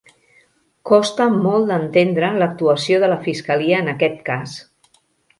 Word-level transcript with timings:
Costa 0.91 1.25
molt 1.33 1.67
d'entendre 1.71 2.31
l'actuació 2.43 3.01
de 3.03 3.09
la 3.11 3.19
fiscalia 3.27 3.83
en 3.85 3.91
aquest 3.93 4.17
cas 4.31 4.57